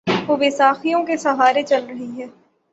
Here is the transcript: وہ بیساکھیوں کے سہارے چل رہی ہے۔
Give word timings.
وہ 0.27 0.37
بیساکھیوں 0.37 1.03
کے 1.05 1.17
سہارے 1.17 1.63
چل 1.63 1.85
رہی 1.85 2.21
ہے۔ 2.21 2.27